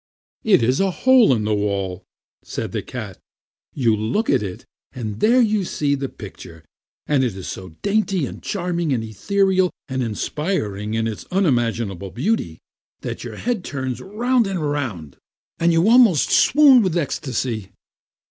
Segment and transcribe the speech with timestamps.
[0.43, 2.05] "It is a hole in the wall,"
[2.43, 3.19] said the cat.
[3.75, 6.65] "You look in it, and there you see the picture,
[7.05, 12.57] and it is so dainty and charming and ethereal and inspiring in its unimaginable beauty
[13.01, 15.17] that your head turns round and round,
[15.59, 17.69] and you almost swoon with ecstasy."